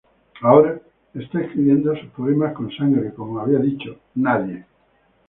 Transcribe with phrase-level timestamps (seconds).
[0.41, 0.81] Ahora
[1.13, 4.65] está escribiendo sus poemas con sangre como había dicho "Nadie".